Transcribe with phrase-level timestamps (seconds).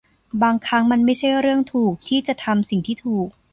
[0.41, 3.29] บางครั้งมันไม่ใช่เรื่องถูกที่จะทำสิ่งที่ถูก